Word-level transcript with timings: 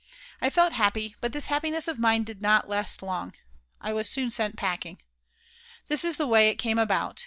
I 0.41 0.49
felt 0.49 0.73
happy, 0.73 1.15
but 1.21 1.31
this 1.31 1.45
happiness 1.45 1.87
of 1.87 1.99
mine 1.99 2.23
did 2.23 2.41
not 2.41 2.67
last 2.67 3.03
long. 3.03 3.33
I 3.79 3.93
was 3.93 4.09
soon 4.09 4.31
sent 4.31 4.55
packing. 4.55 4.97
This 5.89 6.03
is 6.03 6.17
the 6.17 6.25
way 6.25 6.49
it 6.49 6.55
came 6.55 6.79
about. 6.79 7.19